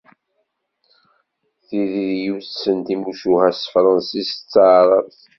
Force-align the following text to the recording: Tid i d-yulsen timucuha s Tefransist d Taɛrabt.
Tid 1.65 1.91
i 2.01 2.03
d-yulsen 2.09 2.77
timucuha 2.85 3.47
s 3.53 3.59
Tefransist 3.61 4.39
d 4.45 4.47
Taɛrabt. 4.51 5.19